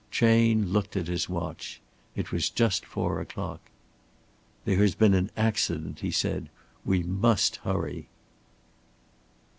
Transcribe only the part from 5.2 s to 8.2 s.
accident," he said. "We must hurry."